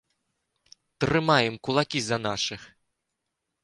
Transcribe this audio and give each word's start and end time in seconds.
Трымаем 1.05 1.55
кулакі 1.69 1.99
за 2.09 2.17
нашых! 2.27 2.61